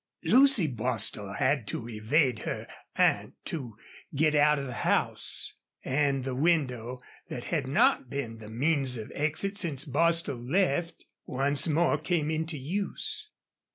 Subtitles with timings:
[0.23, 2.65] Lucy Bostil had to evade her
[2.95, 3.77] aunt to
[4.15, 9.11] get out of the house, and the window, that had not been the means of
[9.13, 13.29] exit since Bostil left, once more came into use.